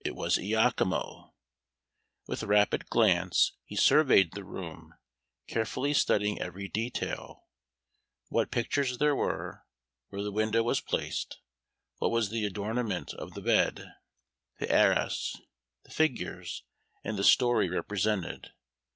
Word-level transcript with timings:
It 0.00 0.16
was 0.16 0.36
Iachimo. 0.36 1.32
With 2.26 2.42
rapid 2.42 2.86
glance 2.90 3.52
he 3.64 3.76
surveyed 3.76 4.32
the 4.32 4.42
room, 4.42 4.94
carefully 5.46 5.94
studying 5.94 6.40
every 6.42 6.66
detail, 6.66 7.46
what 8.30 8.50
pictures 8.50 8.98
there 8.98 9.14
were, 9.14 9.64
where 10.08 10.24
the 10.24 10.32
window 10.32 10.64
was 10.64 10.80
placed, 10.80 11.38
what 11.98 12.10
was 12.10 12.30
the 12.30 12.44
adornment 12.44 13.14
of 13.14 13.34
the 13.34 13.42
bed, 13.42 13.92
the 14.58 14.68
arras, 14.68 15.40
the 15.84 15.92
figures 15.92 16.64
and 17.04 17.16
the 17.16 17.22
story 17.22 17.68
represented. 17.68 18.50